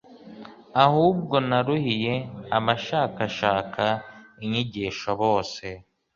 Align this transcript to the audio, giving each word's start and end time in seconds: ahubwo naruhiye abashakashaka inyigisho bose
ahubwo 0.83 1.35
naruhiye 1.49 2.13
abashakashaka 2.57 3.85
inyigisho 4.43 5.09
bose 5.21 5.65